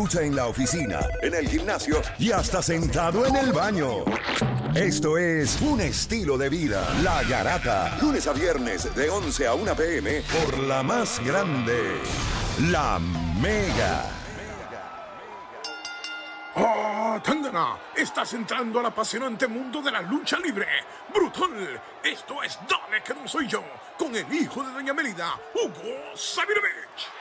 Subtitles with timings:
[0.00, 4.06] Lucha en la oficina, en el gimnasio y hasta sentado en el baño.
[4.74, 6.88] Esto es un estilo de vida.
[7.02, 7.98] La Garata.
[8.00, 12.00] Lunes a viernes de 11 a 1 pm por la más grande.
[12.70, 12.98] La
[13.42, 14.06] Mega.
[16.54, 17.76] ¡Oh, Tangana!
[17.94, 20.66] Estás entrando al apasionante mundo de la lucha libre.
[21.12, 21.78] ¡Brutal!
[22.02, 23.62] Esto es Dale que no soy yo,
[23.98, 27.19] con el hijo de Doña Melida, Hugo Sabinovich.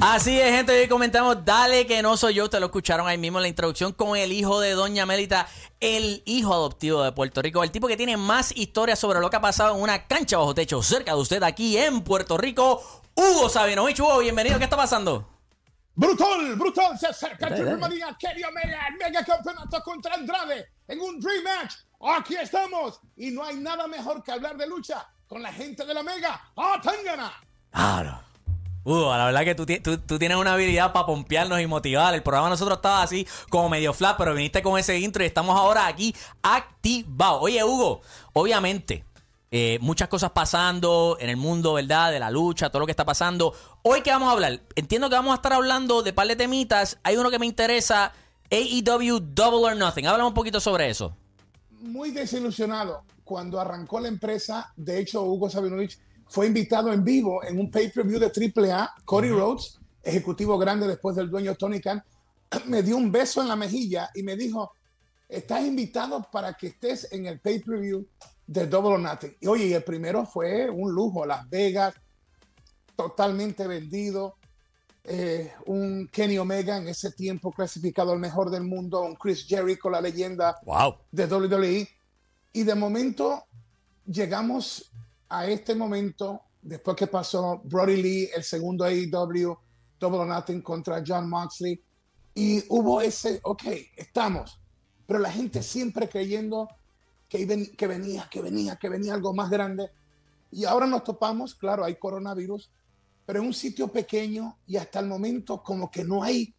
[0.00, 0.80] Así es, gente.
[0.80, 2.44] Hoy comentamos Dale que no soy yo.
[2.44, 5.46] Ustedes lo escucharon ahí mismo en la introducción con el hijo de Doña Melita,
[5.80, 9.36] el hijo adoptivo de Puerto Rico, el tipo que tiene más historias sobre lo que
[9.36, 12.82] ha pasado en una cancha bajo techo cerca de usted aquí en Puerto Rico.
[13.14, 14.58] Hugo Sabinovich, Hugo, bienvenido.
[14.58, 15.28] ¿Qué está pasando?
[15.94, 21.44] Brutal, brutal, se acerca Manía, Kenny Omega, el mega campeonato contra Andrade en un Dream
[21.44, 21.74] Match.
[22.16, 25.94] Aquí estamos y no hay nada mejor que hablar de lucha con la gente de
[25.94, 26.40] la Mega.
[26.56, 27.32] ¡Ah, Tangana!
[27.70, 28.31] Claro.
[28.84, 32.14] Hugo, la verdad que tú, ti- tú- tú tienes una habilidad para pompearnos y motivar.
[32.14, 35.56] El programa nosotros estaba así como medio flat, pero viniste con ese intro y estamos
[35.56, 37.38] ahora aquí activados.
[37.42, 38.00] Oye, Hugo,
[38.32, 39.04] obviamente,
[39.50, 42.10] eh, muchas cosas pasando en el mundo, ¿verdad?
[42.10, 43.54] De la lucha, todo lo que está pasando.
[43.82, 46.98] Hoy que vamos a hablar, entiendo que vamos a estar hablando de par de temitas.
[47.04, 48.12] Hay uno que me interesa,
[48.50, 50.06] AEW Double or Nothing.
[50.06, 51.14] Háblame un poquito sobre eso.
[51.80, 54.72] muy desilusionado cuando arrancó la empresa.
[54.76, 55.98] De hecho, Hugo Sabinovich
[56.32, 58.94] fue invitado en vivo en un pay-per-view de AAA.
[59.04, 62.02] Cody Rhodes, ejecutivo grande después del dueño Tony Khan,
[62.66, 64.72] me dio un beso en la mejilla y me dijo,
[65.28, 68.06] estás invitado para que estés en el pay-per-view
[68.46, 69.36] de Double or Nothing.
[69.42, 71.94] Y oye, el primero fue un lujo, Las Vegas,
[72.96, 74.36] totalmente vendido.
[75.04, 79.90] Eh, un Kenny Omega en ese tiempo clasificado al mejor del mundo, un Chris Jericho,
[79.90, 80.94] la leyenda Wow.
[81.10, 81.88] de WWE.
[82.54, 83.44] Y de momento
[84.06, 84.90] llegamos
[85.32, 89.56] a este momento, después que pasó Brody Lee, el segundo AEW,
[89.98, 91.82] Double or Nothing contra John Moxley,
[92.34, 93.62] y hubo ese, ok,
[93.96, 94.60] estamos,
[95.06, 96.68] pero la gente siempre creyendo
[97.28, 99.90] que, que venía, que venía, que venía algo más grande.
[100.50, 102.70] Y ahora nos topamos, claro, hay coronavirus,
[103.24, 106.54] pero en un sitio pequeño y hasta el momento como que no hay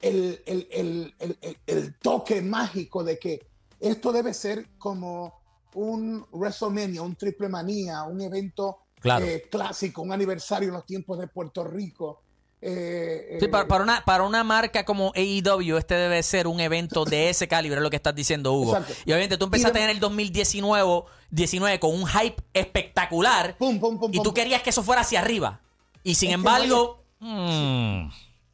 [0.00, 3.46] el- el- el- el toque mágico de que
[3.78, 5.39] esto debe ser como
[5.74, 9.24] un WrestleMania, un Triple Manía, un evento Claro.
[9.24, 12.20] eh, clásico, un aniversario en los tiempos de Puerto Rico.
[12.60, 16.60] Eh, Sí, eh, para, para una, para una marca como AEW, este debe ser un
[16.60, 18.76] evento de ese calibre, es lo que estás diciendo, Hugo.
[18.76, 18.92] Exacto.
[19.06, 23.98] Y obviamente tú empezaste de- en el 2019 19 con un hype espectacular pum, pum,
[23.98, 25.60] pum, y tú querías que eso fuera hacia arriba.
[26.02, 28.08] Y sin Es embargo, mm,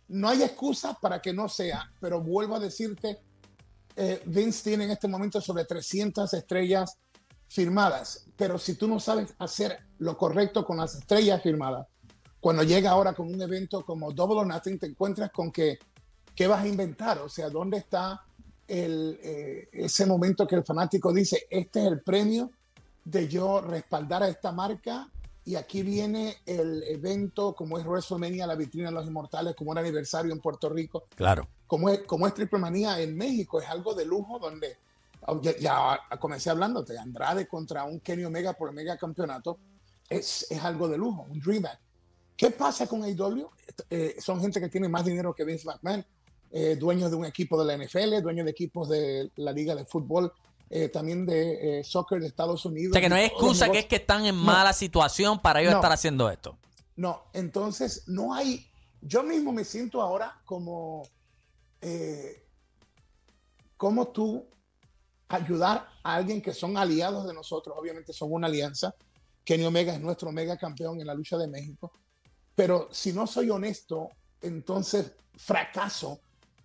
[0.08, 3.18] No hay excusa para que no sea, pero vuelvo a decirte,
[3.96, 6.96] eh, Vince tiene en este momento sobre 300 estrellas
[7.48, 11.86] firmadas, pero si tú no sabes hacer lo correcto con las estrellas firmadas,
[12.40, 15.78] cuando llega ahora con un evento como Double or Nothing, te encuentras con que,
[16.34, 17.18] ¿qué vas a inventar?
[17.18, 18.22] O sea, ¿dónde está
[18.68, 22.50] el, eh, ese momento que el fanático dice, este es el premio
[23.04, 25.08] de yo respaldar a esta marca
[25.44, 29.78] y aquí viene el evento como es WrestleMania, la vitrina de los inmortales, como un
[29.78, 31.48] aniversario en Puerto Rico, claro.
[31.68, 34.76] como es, como es Triple Manía en México, es algo de lujo donde
[35.42, 39.58] ya, ya comencé hablándote, Andrade contra un Kenny Omega por el mega campeonato,
[40.08, 41.78] es, es algo de lujo, un dream match.
[42.36, 43.48] ¿Qué pasa con AEW?
[43.88, 46.04] Eh, son gente que tiene más dinero que Vince McMahon,
[46.52, 49.84] eh, dueños de un equipo de la NFL, dueños de equipos de la liga de
[49.84, 50.32] fútbol,
[50.70, 52.90] eh, también de eh, soccer de Estados Unidos.
[52.90, 55.72] O sea que no hay excusa, que es que están en mala situación para ellos
[55.72, 55.78] No.
[55.78, 56.56] estar haciendo esto.
[56.96, 58.66] No, entonces no hay.
[59.00, 61.02] Yo mismo me siento ahora como.
[63.76, 64.46] Como tú
[65.28, 67.76] ayudar a alguien que son aliados de nosotros.
[67.78, 68.94] Obviamente son una alianza.
[69.44, 71.92] Kenny Omega es nuestro mega campeón en la lucha de México.
[72.54, 74.10] Pero si no soy honesto,
[74.40, 76.20] entonces fracaso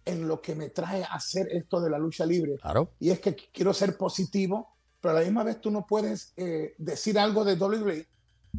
[0.06, 2.58] en lo que me trae a hacer esto de la lucha libre.
[2.58, 2.92] Claro.
[3.00, 4.70] Y es que quiero ser positivo,
[5.00, 8.08] pero a la misma vez tú no puedes eh, decir algo de WWE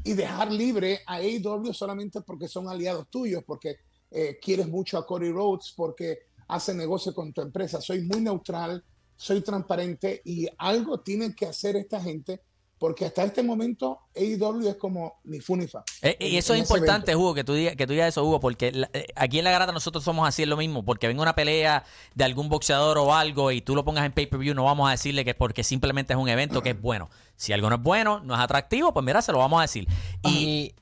[0.04, 3.76] y dejar libre a AEW solamente porque son aliados tuyos, porque
[4.10, 7.80] eh, quieres mucho a Cody Rhodes, porque hace negocio con tu empresa.
[7.80, 8.84] Soy muy neutral,
[9.22, 12.40] soy transparente y algo tienen que hacer esta gente
[12.76, 15.84] porque hasta este momento AEW es como ni fu ni fa.
[16.02, 17.20] Eh, y eso es importante, evento.
[17.24, 19.52] Hugo, que tú, digas, que tú digas eso, Hugo, porque la- eh, aquí en La
[19.52, 21.84] Garata nosotros somos así, es lo mismo, porque venga una pelea
[22.16, 25.22] de algún boxeador o algo y tú lo pongas en pay-per-view, no vamos a decirle
[25.24, 27.08] que es porque simplemente es un evento que es bueno.
[27.36, 29.86] Si algo no es bueno, no es atractivo, pues mira, se lo vamos a decir.
[30.24, 30.74] Y Y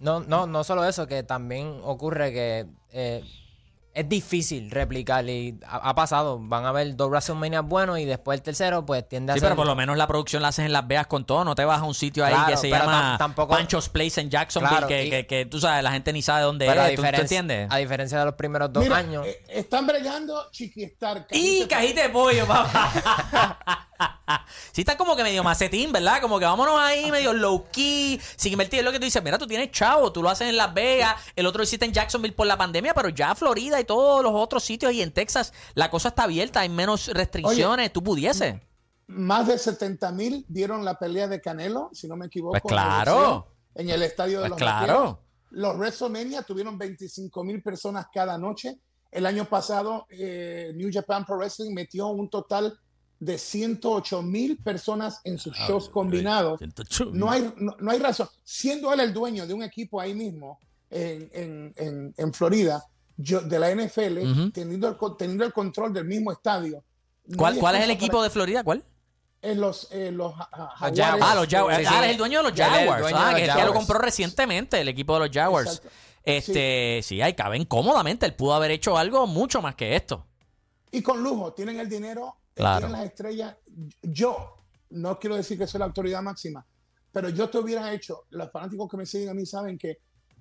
[0.00, 3.22] No, no, no solo eso, que también ocurre que eh,
[3.94, 6.38] es difícil replicar y ha, ha pasado.
[6.40, 9.46] Van a haber dos WrestleMania buenos y después el tercero, pues tiende a Sí, ser.
[9.50, 11.44] pero por lo menos la producción la haces en Las Vegas con todo.
[11.44, 14.20] No te vas a un sitio ahí Claro, que se llama tam- tampoco- Pancho's Place
[14.20, 16.82] en Jacksonville, Claro, que, y- que- que tú sabes, la gente ni sabe dónde pero
[16.82, 16.90] es.
[16.90, 17.68] ¿Tú, tú diferencia, entiendes?
[17.70, 19.26] a diferencia de los primeros dos Mira, años.
[19.26, 21.26] eh, están bregando Chiquistar.
[21.30, 23.88] Y cajita de pollo, papá.
[24.72, 26.20] sí, está como que medio macetín, ¿verdad?
[26.20, 28.80] Como que vámonos ahí medio low key, sin invertir.
[28.80, 31.16] Es lo que tú dices, mira, tú tienes chavo, tú lo haces en Las Vegas,
[31.36, 34.32] el otro lo hiciste en Jacksonville por la pandemia, pero ya Florida y todos los
[34.34, 38.56] otros sitios y en Texas, la cosa está abierta, hay menos restricciones, tú pudieses.
[39.06, 42.52] Más de 70 mil vieron la pelea de Canelo, si no me equivoco.
[42.52, 43.48] Pues claro.
[43.74, 45.20] En el estadio de Pues los claro.
[45.50, 48.80] Los WrestleMania tuvieron 25 mil personas cada noche.
[49.10, 52.76] El año pasado, eh, New Japan Pro Wrestling metió un total
[53.20, 56.60] de 108 mil personas en sus shows combinados.
[57.12, 58.28] No hay, no, no hay razón.
[58.42, 60.58] Siendo él el dueño de un equipo ahí mismo
[60.90, 62.84] en, en- en- en Florida,
[63.16, 66.82] yo, de la NFL, teniendo, el, teniendo el control del mismo estadio.
[67.36, 68.64] ¿Cuál, cuál es el equipo para- de Florida?
[68.64, 68.82] ¿Cuál?
[69.42, 71.22] en los, eh, los, Jaguares.
[71.22, 71.78] Ah, los Jaguars.
[71.78, 71.96] Sí, Ah, sí.
[71.98, 73.02] eres el dueño de los Él es el Jaguars.
[73.02, 73.78] dueño Ah, de los que él ya lo Jaguars.
[73.78, 75.68] compró recientemente, el equipo de los Jaguars.
[75.70, 75.90] Exacto.
[76.24, 78.24] Este, sí, ahí caben cómodamente.
[78.24, 80.26] Él pudo haber hecho algo mucho más que esto.
[80.90, 82.88] Y con lujo, tienen el dinero, Claro.
[82.88, 83.56] las estrellas.
[84.02, 84.54] Yo,
[84.90, 86.64] no quiero decir que soy la autoridad máxima,
[87.12, 89.98] pero yo te hubiera hecho, los fanáticos que me siguen a mí saben que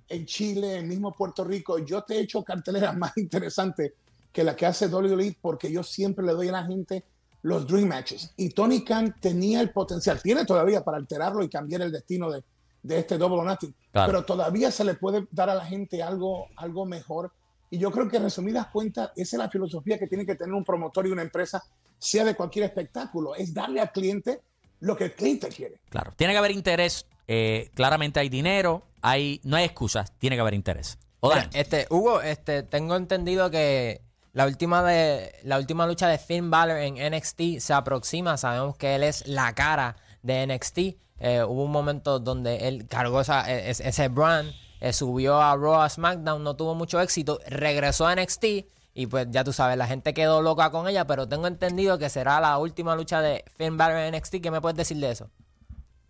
[0.09, 3.93] en Chile, en mismo Puerto Rico, yo te he hecho carteleras más interesantes
[4.31, 7.03] que la que hace WWE porque yo siempre le doy a la gente
[7.43, 8.31] los Dream Matches.
[8.37, 12.43] Y Tony Khan tenía el potencial, tiene todavía para alterarlo y cambiar el destino de,
[12.81, 14.11] de este Double or Nothing, Claro.
[14.11, 17.31] pero todavía se le puede dar a la gente algo, algo mejor.
[17.73, 20.53] Y yo creo que en resumidas cuentas, esa es la filosofía que tiene que tener
[20.53, 21.63] un promotor y una empresa,
[21.97, 24.41] sea de cualquier espectáculo, es darle al cliente
[24.81, 25.79] lo que el cliente quiere.
[25.89, 26.13] Claro.
[26.15, 27.07] Tiene que haber interés.
[27.27, 28.83] eh, claramente hay dinero.
[29.01, 30.11] Hay, no hay excusas.
[30.19, 30.99] Tiene que haber interés.
[31.19, 34.01] O Mira, Dan, este, Hugo, este, tengo entendido que
[34.33, 38.37] la última de la última lucha de Finn Balor en NXT se aproxima.
[38.37, 40.79] Sabemos que él es la cara de NXT.
[41.19, 44.51] Eh, hubo un momento donde él cargó e- ese brand,
[44.81, 48.65] eh, subió a Raw a SmackDown, no tuvo mucho éxito, regresó a NXT
[48.95, 52.09] y pues ya tú sabes, la gente quedó loca con ella, pero tengo entendido que
[52.09, 54.41] será la última lucha de Finn Balor en NXT.
[54.41, 55.29] ¿Qué me puedes decir de eso?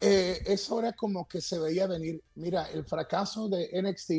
[0.01, 2.21] Eh, eso era como que se veía venir.
[2.35, 4.11] Mira, el fracaso de NXT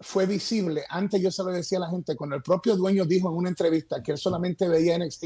[0.00, 0.84] fue visible.
[0.88, 3.48] Antes yo se lo decía a la gente, cuando el propio dueño dijo en una
[3.48, 5.24] entrevista que él solamente veía NXT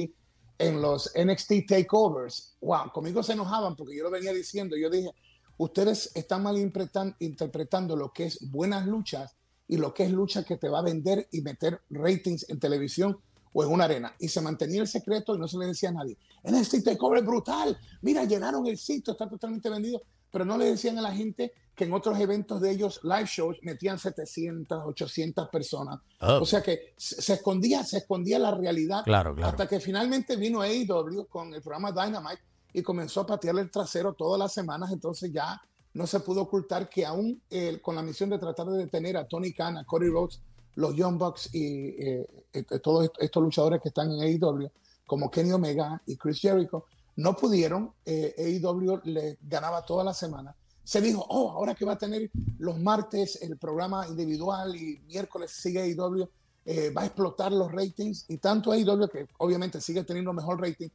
[0.59, 2.57] en los NXT takeovers.
[2.61, 4.77] Wow, conmigo se enojaban porque yo lo venía diciendo.
[4.77, 5.11] Yo dije,
[5.59, 9.35] ustedes están mal interpretan- interpretando lo que es buenas luchas
[9.69, 13.19] y lo que es lucha que te va a vender y meter ratings en televisión
[13.53, 14.15] o en una arena.
[14.19, 16.17] Y se mantenía el secreto y no se le decía a nadie.
[16.45, 17.79] NXT Takeover es brutal.
[18.03, 20.03] Mira, llenaron el sitio, está totalmente vendido.
[20.37, 23.57] Pero no le decían a la gente que en otros eventos de ellos, live shows,
[23.63, 25.99] metían 700, 800 personas.
[26.21, 26.41] Oh.
[26.43, 29.03] O sea que se escondía, se escondía la realidad.
[29.05, 29.51] Claro, claro.
[29.51, 32.43] Hasta que finalmente vino AEW con el programa Dynamite
[32.75, 34.93] y comenzó a patearle el trasero todas las semanas.
[34.93, 35.59] Entonces ya
[35.95, 39.27] no se pudo ocultar que aún eh, con la misión de tratar de detener a
[39.27, 40.41] Tony Khan, a Cody Rhodes,
[40.75, 44.71] los Young Bucks y eh, eh, todos est- estos luchadores que están en AEW,
[45.07, 46.85] como Kenny Omega y Chris Jericho,
[47.17, 47.93] no pudieron.
[48.05, 50.55] Eh, AEW le ganaba toda la semana.
[50.85, 55.51] Se dijo, oh, ahora que va a tener los martes el programa individual y miércoles
[55.51, 56.29] sigue AEW,
[56.65, 60.89] eh, va a explotar los ratings y tanto AEW que obviamente sigue teniendo mejor rating,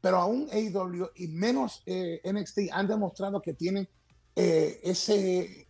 [0.00, 3.88] pero aún AEW y menos eh, NXT han demostrado que tienen
[4.36, 5.68] eh, ese,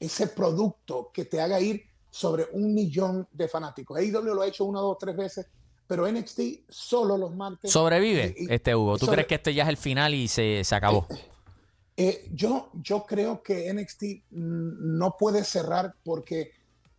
[0.00, 3.98] ese producto que te haga ir sobre un millón de fanáticos.
[3.98, 5.46] AEW lo ha hecho una, dos, tres veces,
[5.92, 7.70] pero NXT solo los martes.
[7.70, 8.96] sobrevive Y- este Hugo.
[8.96, 11.06] ¿Tú sobre- crees que este ya es el final y se, se acabó?
[11.98, 16.52] Eh, yo, yo creo que NXT no puede cerrar porque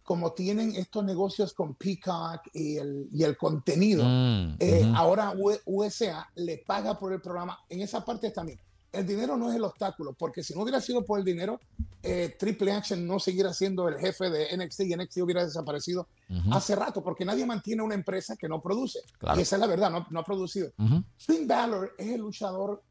[0.04, 5.34] como tienen estos negocios con Peacock y el, y el contenido, Mm, eh, ahora
[5.66, 7.58] USA le paga por el programa.
[7.70, 8.60] En esa parte también.
[8.94, 11.60] El dinero no es el obstáculo, porque si no hubiera sido por el dinero,
[12.04, 16.54] eh, Triple H no seguiría siendo el jefe de NXT y NXT hubiera desaparecido Ujú.
[16.54, 19.00] hace rato, porque nadie mantiene una empresa que no produce.
[19.18, 19.40] Claro.
[19.40, 20.70] Y esa es la verdad, no, no ha producido.
[20.78, 21.04] Ujú.
[21.18, 22.84] Finn Balor es el luchador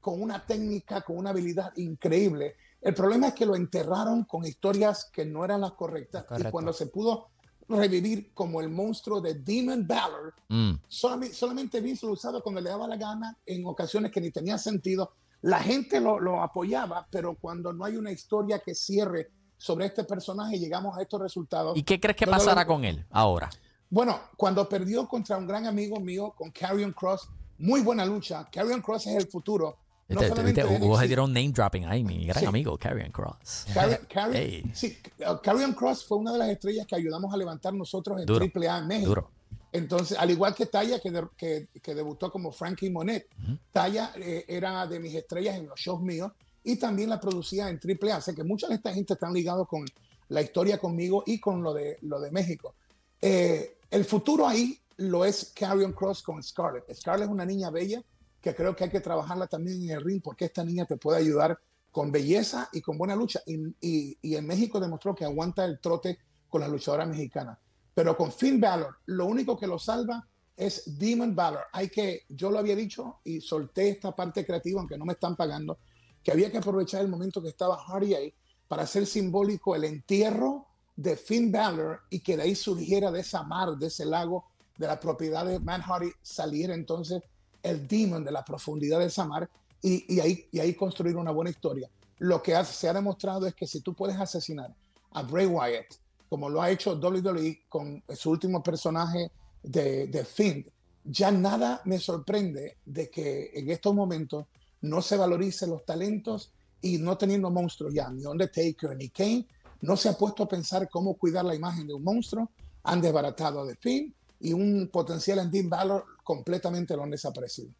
[0.00, 2.54] con una técnica, con una habilidad increíble.
[2.80, 6.22] El problema es que lo enterraron con historias que no eran las correctas.
[6.22, 6.48] Correcto.
[6.48, 7.30] Y cuando se pudo
[7.68, 10.74] revivir como el monstruo de Demon Balor, Mm.
[10.86, 14.56] solamente, solamente Vince lo usaba cuando le daba la gana en ocasiones que ni tenía
[14.56, 15.12] sentido.
[15.42, 20.04] La gente lo, lo apoyaba, pero cuando no hay una historia que cierre sobre este
[20.04, 21.76] personaje, llegamos a estos resultados.
[21.76, 23.48] ¿Y qué crees que pasará con él ahora?
[23.90, 27.28] Bueno, cuando perdió contra un gran amigo mío, con Carrion Cross,
[27.58, 28.48] muy buena lucha.
[28.52, 29.76] Carrion Cross es el futuro
[30.08, 32.46] No Este, solamente Hugo se un name dropping ahí, mi gran Sí.
[32.46, 33.66] amigo, Karrion Cross.
[33.74, 34.70] Carri- Carri- Ey.
[34.74, 34.96] sí,
[35.42, 38.44] Karrion Cross fue una de las estrellas que ayudamos a levantar nosotros en Duro.
[38.46, 39.08] AAA en México.
[39.08, 39.30] Duro.
[39.72, 43.28] Entonces, al igual que Taya, que, de- que- que debutó como Frankie Monet,
[43.72, 46.32] Taya eh, era de mis estrellas en los shows míos
[46.64, 48.16] y también la producía en AAA.
[48.16, 49.84] Así que mucha de esta gente están ligados con
[50.28, 52.74] la historia conmigo y con lo de, lo de México.
[53.20, 56.92] Eh, el futuro ahí lo es Carrion Cross con Scarlett.
[56.94, 58.02] Scarlett es una niña bella
[58.40, 61.18] que creo que hay que trabajarla también en el ring porque esta niña te puede
[61.18, 61.58] ayudar
[61.90, 63.40] con belleza y con buena lucha.
[63.46, 67.58] Y, y- y en México demostró que aguanta el trote con las luchadoras mexicanas.
[67.98, 70.24] Pero con Finn Balor, lo único que lo salva
[70.56, 71.64] es Demon Balor.
[71.72, 75.34] Hay que, yo lo había dicho y solté esta parte creativa, aunque no me están
[75.34, 75.78] pagando,
[76.22, 78.32] que había que aprovechar el momento que estaba Hardy ahí
[78.68, 83.42] para hacer simbólico el entierro de Finn Balor y que de ahí surgiera de esa
[83.42, 84.44] mar, de ese lago,
[84.76, 87.20] de la propiedad de Matt Hardy, saliera entonces
[87.64, 89.50] el demon de la profundidad de esa mar
[89.82, 91.90] y, ahí, y ahí construir una buena historia.
[92.18, 94.72] Lo que se ha demostrado es que si tú puedes asesinar
[95.10, 95.96] a Bray Wyatt,
[96.28, 99.30] como lo ha hecho WWE con su último personaje
[99.62, 100.66] de, de Finn,
[101.04, 104.46] ya nada me sorprende de que en estos momentos
[104.82, 109.46] no se valoricen los talentos y no teniendo monstruos ya, ni Undertaker ni Kane,
[109.80, 112.50] no se ha puesto a pensar cómo cuidar la imagen de un monstruo,
[112.84, 117.70] han desbaratado a The Finn y un potencial en Dean Balor completamente lo han desaparecido.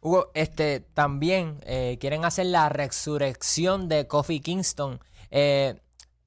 [0.00, 4.98] Hugo, este, también eh, quieren hacer la resurrección de Kofi Kingston.
[5.30, 5.78] Eh,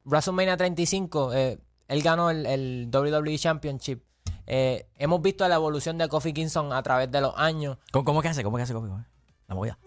[0.06, 4.04] WrestleMania 35, eh, él ganó el, el WWE Championship.
[4.46, 7.78] Eh, hemos visto la evolución de Kofi Kingston a través de los años.
[7.92, 8.44] ¿Cómo, cómo que hace?
[8.44, 8.74] ¿Cómo que hace?
[8.74, 9.10] ¿Cómo que hace?
[9.48, 9.78] La movida.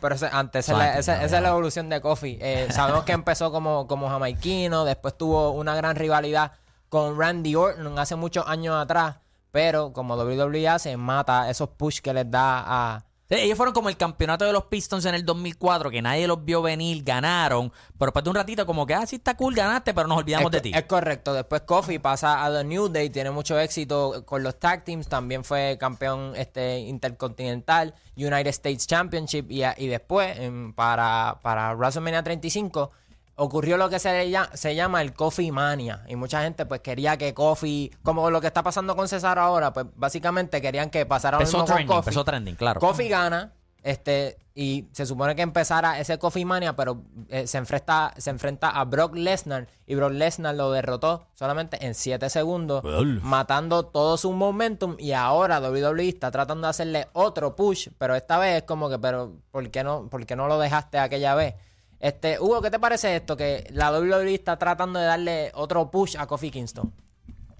[0.00, 1.36] Pero ese- antes, esa, es la, Antes, esa- no, esa ya.
[1.36, 2.38] es la evolución de Kofi.
[2.40, 6.52] Eh, sabemos que empezó como, como jamaiquino, después tuvo una gran rivalidad
[6.88, 9.16] con Randy Orton hace muchos años atrás,
[9.52, 13.04] pero como WWE hace, mata esos push que les da a...
[13.30, 16.62] Ellos fueron como el campeonato de los Pistons en el 2004, que nadie los vio
[16.62, 20.08] venir, ganaron, pero después de un ratito como que, ah, sí está cool, ganaste, pero
[20.08, 20.72] nos olvidamos es, de ti.
[20.74, 21.34] es correcto.
[21.34, 25.44] Después Kofi pasa a The New Day, tiene mucho éxito con los tag teams, también
[25.44, 30.38] fue campeón este intercontinental, United States Championship y, y después
[30.74, 32.90] para, para WrestleMania 35
[33.38, 37.16] ocurrió lo que se, llama, se llama el Kofi Mania y mucha gente pues quería
[37.16, 41.38] que Kofi, como lo que está pasando con César ahora, pues básicamente querían que pasara
[41.38, 42.80] lo mismo con trending, empezó trending, claro.
[42.80, 43.52] Kofi gana,
[43.84, 48.70] este, y se supone que empezara ese Kofi Mania, pero eh, se, enfrenta, se enfrenta
[48.70, 52.82] a Brock Lesnar y Brock Lesnar lo derrotó solamente en 7 segundos,
[53.22, 54.96] matando todo su momentum.
[54.98, 58.98] Y ahora WWE está tratando de hacerle otro push, pero esta vez es como que,
[58.98, 61.54] pero ¿por qué no, por qué no lo dejaste aquella vez?
[62.00, 63.36] Este, Hugo, ¿qué te parece esto?
[63.36, 66.92] Que la WWE está tratando de darle otro push a Kofi Kingston.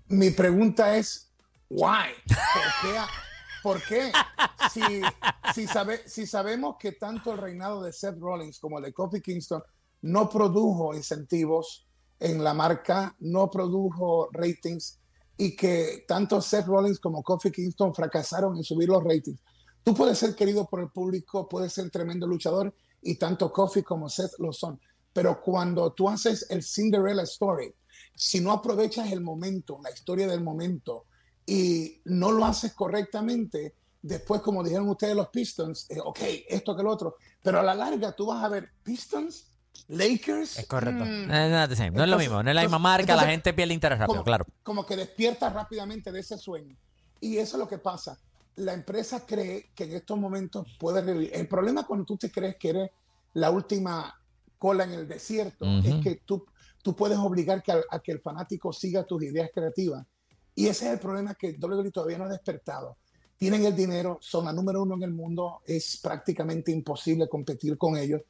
[0.09, 1.33] Mi pregunta es,
[1.69, 2.07] why?
[2.27, 2.99] ¿Por qué?
[3.63, 4.13] ¿Por qué?
[4.73, 4.81] Si,
[5.55, 9.21] si, sabe- si sabemos que tanto el reinado de Seth Rollins como el de Kofi
[9.21, 9.63] Kingston
[10.03, 11.87] no produjo incentivos
[12.21, 15.01] en la marca, no produjo ratings
[15.37, 19.41] y que tanto Seth Rollins como Kofi Kingston fracasaron en subir los ratings.
[19.83, 24.09] Tú puedes ser querido por el público, puedes ser tremendo luchador y tanto Kofi como
[24.09, 24.81] Seth lo son.
[25.13, 27.73] Pero cuando tú haces el Cinderella Story,
[28.15, 31.05] si no aprovechas el momento, la historia del momento,
[31.47, 36.83] y no lo haces correctamente, después, como dijeron ustedes los Pistons, eh, ok, esto que
[36.83, 39.47] lo otro, pero a la larga tú vas a ver Pistons,
[39.89, 40.59] Lakers.
[40.59, 41.05] Es correcto.
[41.05, 41.93] mm, Eh, not the same.
[41.93, 43.99] No es lo mismo, no es la misma entonces- marca, la entonces, gente pierde interés
[43.99, 44.47] rápido, como, claro.
[44.63, 46.77] como que despierta rápidamente de ese sueño.
[47.21, 48.19] Y eso es lo que pasa.
[48.59, 51.31] La empresa cree que en estos momentos puede revivir.
[51.33, 52.91] El problema cuando tú te crees que eres
[53.35, 54.15] la última
[54.59, 56.45] cola en el desierto es que tú,
[56.83, 60.05] tú puedes obligar que, a que el fanático siga tus ideas creativas.
[60.55, 62.97] Y ese es el problema que WWE todavía no ha despertado.
[63.37, 67.97] Tienen el dinero, son la número uno en el mundo, es prácticamente imposible competir con
[67.97, 68.23] ellos.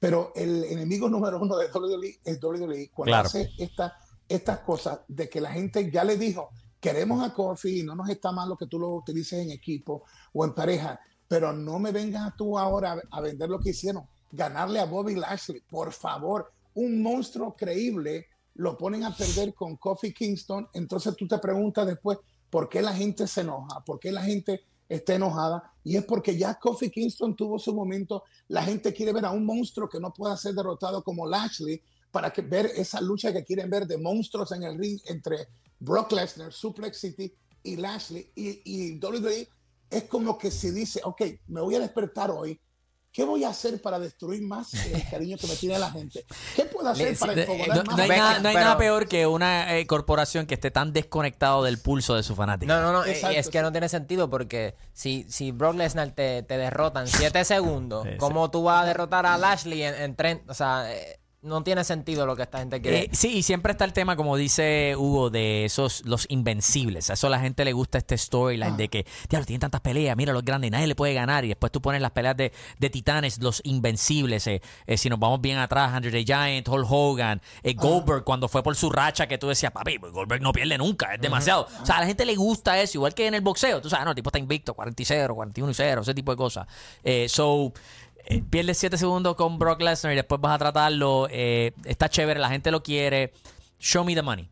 [0.00, 2.90] Pero el enemigo número uno de WWE es WWE.
[2.94, 3.26] Cuando Claro.
[3.26, 6.48] hace esta, estas cosas de que la gente ya le dijo,
[6.84, 10.44] queremos a Kofi, no nos está mal lo que tú lo utilices en equipo o
[10.44, 14.06] en pareja, pero no me vengas tú ahora a, vender lo que hicieron.
[14.30, 18.26] Ganarle a Bobby Lashley, por favor, un monstruo creíble,
[18.56, 22.18] lo ponen a perder con Kofi Kingston, entonces tú te preguntas después,
[22.50, 23.82] ¿por qué la gente se enoja?
[23.82, 25.72] ¿Por qué la gente está enojada?
[25.84, 29.46] Y es porque ya Kofi Kingston tuvo su momento, la gente quiere ver a un
[29.46, 33.70] monstruo que no pueda ser derrotado como Lashley, para que, ver esa lucha que quieren
[33.70, 38.30] ver de monstruos en el ring entre Brock Lesnar, Suplex City y Lashley.
[38.34, 39.48] Y, y WWE
[39.90, 42.60] es como que si dice, ok, me voy a despertar hoy
[43.16, 46.26] ¿Qué voy a hacer para destruir más el cariño que me tiene la gente?
[46.56, 47.96] ¿Qué puedo hacer para No, enfogonar más?
[47.96, 50.92] no hay, nada, no hay pero- nada peor que una eh, corporación que esté tan
[50.92, 52.72] desconectado del pulso de su fanático.
[52.72, 56.10] No, no, no, eh, Exacto, es que no tiene sentido porque si, si Brock Lesnar
[56.10, 58.16] te, te derrota en 7 segundos, Sí, sí.
[58.18, 60.50] ¿cómo tú vas a derrotar a Lashley en, en 30?
[60.50, 62.98] O sea, eh, no tiene sentido lo que esta gente quiere.
[63.02, 67.10] Eh, sí, y siempre está el tema, como dice Hugo, de esos, los invencibles.
[67.10, 70.16] A eso a la gente le gusta este storyline de que, diablo, tienen tantas peleas,
[70.16, 71.44] mira los grandes, nadie le puede ganar.
[71.44, 74.46] Y después tú pones las peleas de, de titanes, los invencibles.
[74.46, 78.48] eh, eh, si nos vamos bien atrás, Andre the Giant, Hulk Hogan, eh, Goldberg, cuando
[78.48, 81.68] fue por su racha, que tú decías, papi, Goldberg no pierde nunca, es demasiado.
[81.82, 83.82] O sea, a la gente le gusta eso, igual que en el boxeo.
[83.82, 86.32] Tú sabes, no, el tipo está invicto, 40 y 0, 41 y 0, ese tipo
[86.32, 86.66] de cosas.
[87.02, 87.72] Eh, so.
[88.26, 91.28] Eh, pierdes 7 segundos con Brock Lesnar y después vas a tratarlo.
[91.30, 93.32] eh, está chévere, la gente lo quiere.
[93.78, 94.48] Show me the money.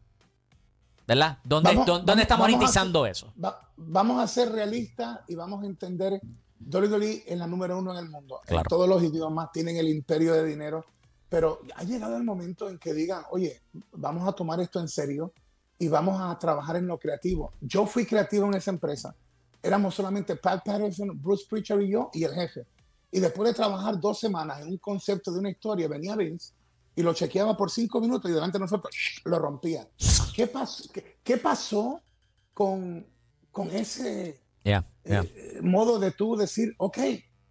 [1.07, 1.39] ¿Verdad?
[1.43, 3.33] ¿Dónde, Vamos- dónde- vamos- está monetizando eso?
[3.43, 6.21] Va- vamos a ser realistas y vamos a entender
[6.65, 8.41] WWE es la número uno en el mundo.
[8.45, 8.69] En Claro.
[8.69, 10.85] todos los idiomas tienen el imperio de dinero,
[11.29, 13.61] pero ha llegado el momento en que digan, oye,
[13.93, 15.33] vamos a tomar esto en serio
[15.79, 17.53] y vamos a trabajar en lo creativo.
[17.61, 19.15] Yo fui creativo en esa empresa.
[19.61, 22.65] Éramos solamente Pat Patterson, Bruce Pritchard y yo y el jefe.
[23.13, 26.55] Y después de trabajar dos semanas en un concepto de una historia, venía Vince
[26.97, 28.93] y lo chequeaba por cinco minutos y delante de nosotros
[29.25, 29.87] lo rompía.
[30.35, 32.01] ¿Qué pasó, qué, qué pasó
[32.55, 33.07] con,
[33.51, 35.23] con ese Yeah, yeah.
[35.25, 36.99] eh, modo de tú decir, ok,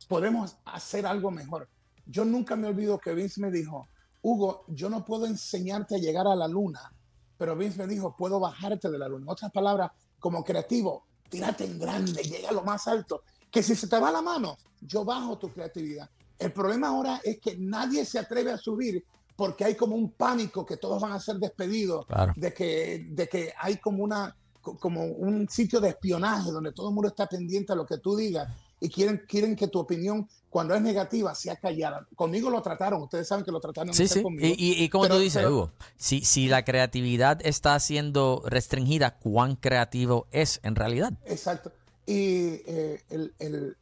[0.07, 1.69] podemos hacer algo mejor?
[2.05, 3.87] Yo nunca me olvido que Vince me dijo,
[4.21, 6.93] Hugo, yo no puedo enseñarte a llegar a la luna,
[7.37, 9.25] pero Vince me dijo, puedo bajarte de la luna.
[9.25, 13.23] En otras palabras, como creativo, tírate en grande, llega a lo más alto.
[13.51, 16.09] Que si se te va la mano, yo bajo tu creatividad.
[16.39, 19.03] El problema ahora es que nadie se atreve a subir
[19.35, 22.33] porque hay como un pánico que todos van a ser despedidos, Claro.
[22.35, 26.89] de, que, de que hay como, una, co- como un sitio de espionaje donde todo
[26.89, 28.47] el mundo está pendiente a lo que tú digas
[28.79, 32.07] y quieren, quieren que tu opinión, cuando es negativa, sea callada.
[32.15, 34.21] Conmigo lo trataron, ustedes saben que lo trataron Sí, sí.
[34.23, 34.47] conmigo.
[34.47, 39.17] Y, y, y como tú dices, pero- Hugo, si, si la creatividad está siendo restringida,
[39.19, 41.13] ¿cuán creativo es en realidad?
[41.25, 41.71] Exacto.
[42.05, 43.77] Y eh, el, el-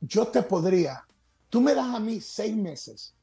[0.00, 1.06] yo te podría,
[1.48, 3.14] tú me das a mí seis meses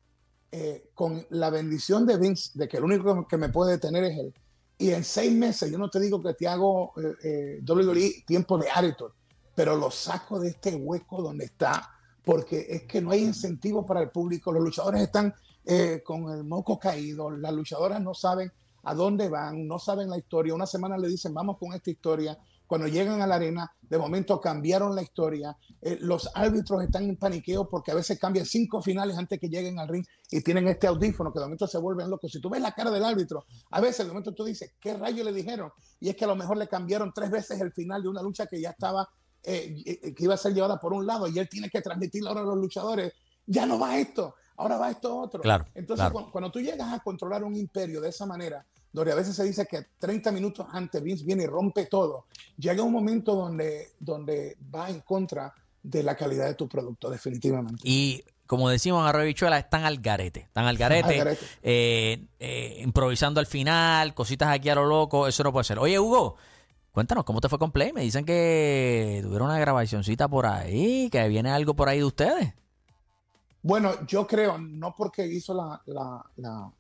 [0.52, 4.18] eh, con la bendición de Vince, de que el único que me puede detener es
[4.18, 4.34] él.
[4.78, 8.58] Y en seis meses, yo no te digo que te hago eh, eh, WWE tiempo
[8.58, 9.12] de attitude,
[9.54, 11.90] pero lo saco de este hueco donde está,
[12.24, 14.52] porque es que no hay incentivo para el público.
[14.54, 15.34] Los luchadores están
[16.04, 18.52] con el moco caído, las luchadoras no saben
[18.84, 20.56] a dónde van, no saben la historia.
[20.56, 22.38] Una semana le dicen, vamos con esta historia.
[22.70, 25.58] Cuando llegan a la arena, de momento cambiaron la historia.
[25.82, 29.80] Eh, los árbitros están en paniqueo porque a veces cambian cinco finales antes que lleguen
[29.80, 32.32] al ring y tienen este audífono que de momento se vuelven locos.
[32.32, 35.24] Si tú ves la cara del árbitro, a veces de momento tú dices, ¿qué rayo
[35.24, 35.72] le dijeron?
[36.00, 38.46] Y es que a lo mejor le cambiaron tres veces el final de una lucha
[38.46, 39.10] que ya estaba,
[39.42, 42.30] eh, eh, que iba a ser llevada por un lado y él tiene que transmitirle
[42.30, 43.14] ahora a los luchadores,
[43.48, 45.42] ya no va esto, ahora va esto otro.
[45.42, 46.14] Claro, Entonces, claro.
[46.14, 49.44] cuando, cuando tú llegas a controlar un imperio de esa manera, donde a veces se
[49.44, 52.26] dice que 30 minutos antes Vince viene y rompe todo,
[52.58, 57.82] llega un momento donde, donde va en contra de la calidad de tu producto, definitivamente.
[57.84, 60.40] Y como decimos en Arroyo Bichuela, están al garete.
[60.42, 61.46] Están al garete, Al garete.
[61.62, 65.28] eh, eh, improvisando al final, cositas aquí a lo loco.
[65.28, 65.78] Eso no puede ser.
[65.78, 66.36] Oye, Hugo,
[66.92, 67.94] cuéntanos, ¿cómo te fue con Play?
[67.94, 72.54] Me dicen que tuvieron una grabacioncita por ahí, que viene algo por ahí de ustedes.
[73.62, 76.72] Bueno, yo creo, no porque hizo la, la, la,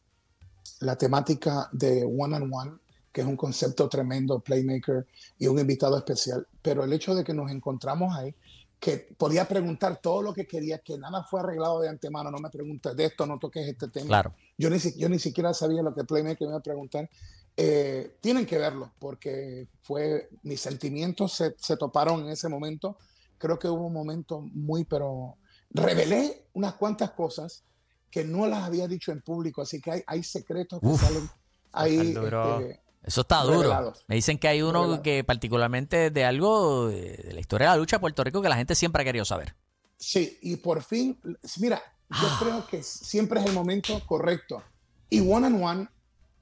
[0.80, 2.72] la temática de One on One,
[3.12, 7.34] que es un concepto tremendo, Playmaker y un invitado especial, pero el hecho de que
[7.34, 8.36] nos encontramos ahí,
[8.80, 12.50] que podía preguntar todo lo que quería, que nada fue arreglado de antemano, no me
[12.50, 14.08] preguntes de esto, no toques este tema.
[14.08, 14.34] Claro.
[14.58, 17.10] Yo ni, yo ni siquiera sabía lo que Playmaker me iba a preguntar.
[17.58, 22.98] Eh, tienen que verlo, porque fue, mis sentimientos se, se toparon en ese momento.
[23.38, 25.36] Creo que hubo un momento muy, pero
[25.72, 27.64] revelé unas cuantas cosas
[28.12, 31.30] que no las había dicho en público, así que hay, hay secretos que Uf, salen
[31.72, 32.16] ahí.
[32.16, 33.62] este, Eso está duro.
[33.62, 34.04] Revelados.
[34.08, 37.98] Me dicen que hay uno que particularmente de algo de, la historia de la lucha
[37.98, 39.56] de Puerto Rico que la gente siempre ha querido saber.
[39.98, 41.20] Sí, y por fin,
[41.60, 44.64] mira, yo creo que siempre es el momento correcto.
[45.10, 45.90] Y One on One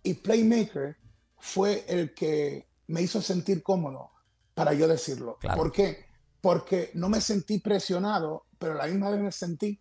[0.04, 0.98] y Playmaker
[1.40, 4.12] fue el que me hizo sentir cómodo
[4.54, 5.38] para yo decirlo.
[5.40, 5.58] Claro.
[5.58, 6.06] ¿Por qué?
[6.40, 9.80] Porque no me sentí presionado, pero a la misma vez me sentí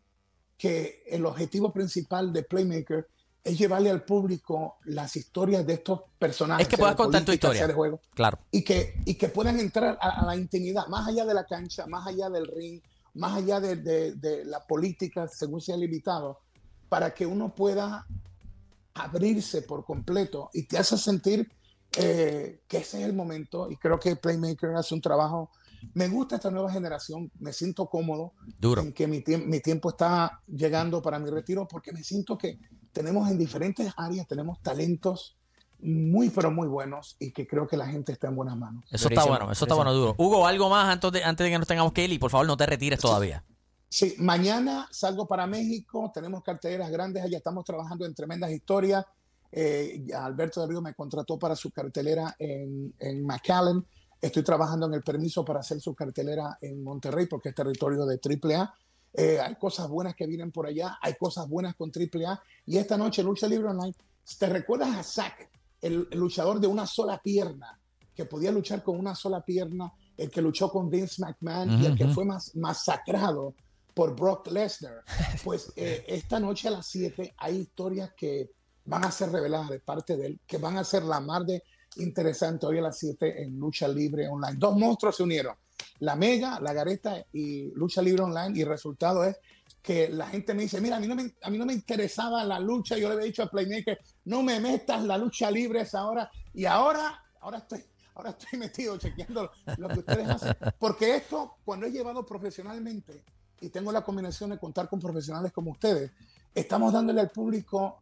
[0.57, 3.07] que el objetivo principal de Playmaker
[3.45, 6.65] es llevarle al público las historias de estos personajes.
[6.67, 7.73] Es que puedas contar tu historia.
[7.73, 8.39] juego Claro.
[8.51, 11.87] y que, y que puedan entrar a, a la intimidad, más allá de la cancha,
[11.87, 12.81] más allá del ring,
[13.15, 16.41] más allá de, de- de la política, según sea limitado,
[16.89, 18.07] para que uno pueda
[18.95, 21.51] abrirse por completo y te hace sentir
[21.99, 23.71] eh, que ese es el momento.
[23.71, 25.51] Y creo que Playmaker hace un trabajo
[25.95, 28.83] me gusta esta nueva generación, me siento cómodo Duro.
[28.83, 32.59] en que mi, tiemp- mi tiempo está llegando para mi retiro porque me siento que
[32.93, 35.37] tenemos en diferentes áreas, tenemos talentos
[35.79, 38.85] muy, pero muy buenos y que creo que la gente está en buenas manos.
[38.91, 40.15] Eso está bueno, eso está bueno, duro.
[40.17, 42.47] Hugo, algo más antes de, antes de que nos tengamos que ir y por favor
[42.47, 43.45] no te retires todavía.
[43.89, 49.05] Sí, mañana salgo para México, tenemos carteleras grandes, allá estamos trabajando en tremendas historias.
[49.53, 53.85] Eh, Alberto de Río me contrató para su cartelera en, en McAllen.
[54.21, 58.19] Estoy trabajando en el permiso para hacer su cartelera en Monterrey porque es territorio de
[58.19, 58.75] AAA.
[59.13, 62.43] Eh, hay cosas buenas que vienen por allá, hay cosas buenas con AAA.
[62.67, 63.95] Y esta noche, Lucha Libre Online,
[64.39, 65.51] ¿te recuerdas a Zack,
[65.81, 67.79] el, el luchador de una sola pierna,
[68.15, 71.97] que podía luchar con una sola pierna, el que luchó con Vince McMahon y el
[71.97, 73.55] que fue más, masacrado
[73.95, 75.05] por Brock Lesnar?
[75.45, 78.51] Pues eh, esta noche a las 7 hay historias que
[78.87, 81.63] van a ser reveladas de parte de él, que van a ser la más de
[81.99, 84.57] interesante hoy a las 7 en Lucha Libre Online.
[84.57, 85.55] Dos monstruos se unieron,
[86.01, 89.37] la Mega, la Gareta y Lucha Libre Online, y el resultado es
[89.83, 92.45] que la gente me dice, mira, a mí, no me, a mí no me interesaba
[92.45, 95.83] la lucha, yo le había dicho a Playmaker, no me metas la lucha libre a
[95.83, 101.17] esa hora, y ahora, ahora estoy, ahora estoy metido chequeando lo que ustedes hacen, porque
[101.17, 103.23] esto, cuando es llevado profesionalmente,
[103.61, 106.11] y tengo la combinación de contar con profesionales como ustedes,
[106.55, 108.01] estamos dándole al público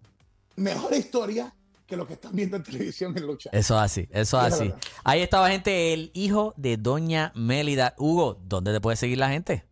[0.57, 1.55] mejor historia
[1.87, 3.51] que lo que están viendo en televisión en lucha.
[3.53, 4.73] Eso es así, eso es así.
[5.05, 7.95] Ahí estaba, gente, el hijo de Doña Mélida.
[7.99, 9.67] Hugo, ¿dónde te puede seguir la gente?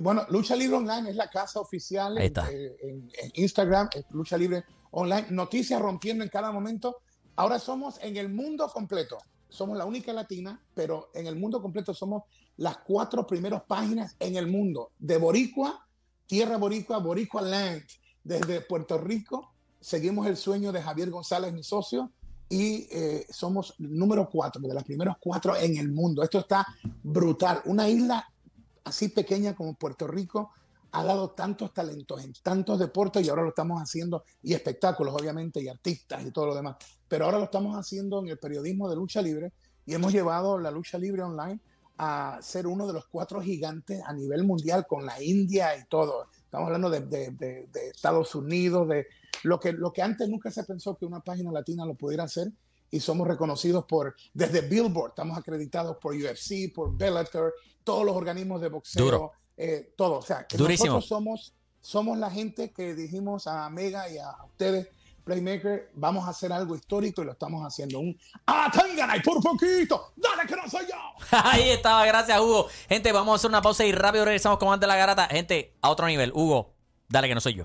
[0.00, 2.50] Bueno, Lucha Libre Online es la casa oficial Ahí en, está.
[2.50, 5.26] eh, en- en Instagram, Lucha Libre Online.
[5.30, 6.96] Noticias rompiendo en cada momento.
[7.36, 9.18] Ahora somos en el mundo completo.
[9.48, 12.24] Somos la única latina, pero en el mundo completo somos
[12.56, 15.86] las cuatro primeras páginas en el mundo de Boricua,
[16.26, 17.82] Tierra Boricua, Boricua Land.
[18.24, 19.53] Desde Puerto Rico
[19.84, 22.10] seguimos el sueño de Javier González, mi socio,
[22.48, 26.22] y eh, somos número cuatro, de las primeros cuatro en el mundo.
[26.22, 26.66] Esto está
[27.02, 27.60] brutal.
[27.66, 28.26] Una isla
[28.84, 30.52] así pequeña como Puerto Rico
[30.92, 35.62] ha dado tantos talentos en tantos deportes y ahora lo estamos haciendo, y espectáculos obviamente,
[35.62, 38.96] y artistas y todo lo demás, pero ahora lo estamos haciendo en el periodismo de
[38.96, 39.52] lucha libre
[39.84, 41.60] y hemos llevado la lucha libre online
[41.98, 46.28] a ser uno de los cuatro gigantes a nivel mundial con la India y todo.
[46.32, 49.06] Estamos hablando de Estados Unidos, de
[49.42, 52.52] lo que, lo que antes nunca se pensó que una página latina lo pudiera hacer
[52.90, 58.60] y somos reconocidos por, desde Billboard, estamos acreditados por UFC, por Bellator, todos los organismos
[58.60, 59.32] de boxeo, Duro.
[59.56, 60.18] eh, todo.
[60.18, 60.94] O sea, que Durísimo.
[60.94, 64.88] nosotros somos, somos la gente que dijimos a Mega y a ustedes,
[65.24, 67.98] Playmaker, vamos a hacer algo histórico y lo estamos haciendo.
[67.98, 68.16] Un
[68.46, 68.70] ¡Ah,
[69.16, 70.12] y por poquito!
[70.16, 70.96] ¡Dale que no soy yo!
[71.44, 72.68] Ahí estaba, gracias, Hugo.
[72.88, 75.26] Gente, vamos a hacer una pausa y rápido regresamos con de la garata.
[75.26, 76.30] Gente, a otro nivel.
[76.34, 76.74] Hugo,
[77.08, 77.64] dale que no soy yo.